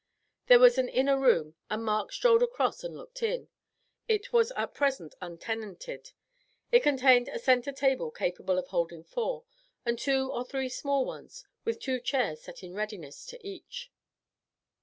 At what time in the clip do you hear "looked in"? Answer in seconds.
2.97-3.49